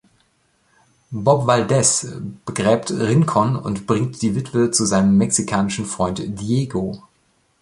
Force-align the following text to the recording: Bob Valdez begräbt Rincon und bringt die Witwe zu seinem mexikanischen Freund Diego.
Bob 1.11 1.45
Valdez 1.45 2.07
begräbt 2.47 2.89
Rincon 2.89 3.55
und 3.55 3.85
bringt 3.85 4.19
die 4.23 4.33
Witwe 4.33 4.71
zu 4.71 4.85
seinem 4.85 5.15
mexikanischen 5.15 5.85
Freund 5.85 6.39
Diego. 6.41 7.03